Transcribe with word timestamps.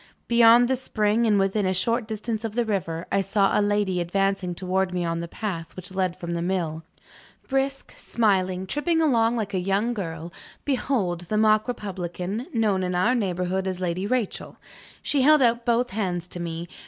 Beyond 0.27 0.67
the 0.67 0.75
spring, 0.75 1.27
and 1.27 1.37
within 1.37 1.67
a 1.67 1.75
short 1.75 2.07
distance 2.07 2.43
of 2.43 2.55
the 2.55 2.65
river, 2.65 3.05
I 3.11 3.21
saw 3.21 3.51
a 3.53 3.61
lady 3.61 4.01
advancing 4.01 4.55
towards 4.55 4.91
me 4.91 5.05
on 5.05 5.19
the 5.19 5.27
path 5.27 5.75
which 5.75 5.93
led 5.93 6.17
from 6.17 6.33
the 6.33 6.41
mill. 6.41 6.81
Brisk, 7.47 7.93
smiling, 7.95 8.65
tripping 8.65 8.99
along 8.99 9.35
like 9.35 9.53
a 9.53 9.59
young 9.59 9.93
girl, 9.93 10.33
behold 10.65 11.21
the 11.29 11.37
mock 11.37 11.67
republican, 11.67 12.47
known 12.51 12.81
in 12.81 12.95
our 12.95 13.13
neighborhood 13.13 13.67
as 13.67 13.79
Lady 13.79 14.07
Rachel! 14.07 14.57
She 15.03 15.21
held 15.21 15.43
out 15.43 15.67
both 15.67 15.91
hands 15.91 16.27
to 16.29 16.39
me. 16.39 16.67